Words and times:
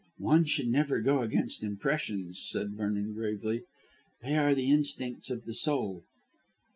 "One 0.17 0.45
should 0.45 0.67
never 0.67 0.99
go 0.99 1.19
against 1.19 1.61
impressions," 1.61 2.43
said 2.49 2.71
Vernon 2.71 3.13
gravely; 3.13 3.65
"They 4.23 4.35
are 4.35 4.55
the 4.55 4.71
instincts 4.71 5.29
of 5.29 5.45
the 5.45 5.53
soul." 5.53 6.01